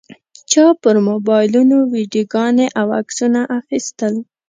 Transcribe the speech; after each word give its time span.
چا 0.51 0.65
پر 0.81 0.95
موبایلونو 1.09 1.77
ویډیوګانې 1.93 2.67
او 2.79 2.87
عکسونه 2.99 3.41
اخیستل. 3.59 4.13